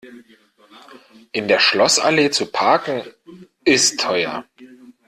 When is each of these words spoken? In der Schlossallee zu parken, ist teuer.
In 1.31 1.47
der 1.47 1.59
Schlossallee 1.59 2.31
zu 2.31 2.47
parken, 2.47 3.03
ist 3.65 3.99
teuer. 3.99 4.43